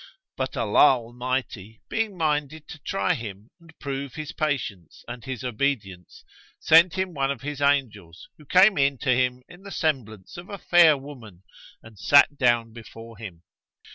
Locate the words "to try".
2.69-3.13